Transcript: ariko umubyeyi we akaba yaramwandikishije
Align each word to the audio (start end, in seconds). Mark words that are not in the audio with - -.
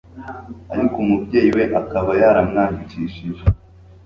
ariko 0.73 0.95
umubyeyi 1.03 1.49
we 1.57 1.63
akaba 1.81 2.11
yaramwandikishije 2.21 3.43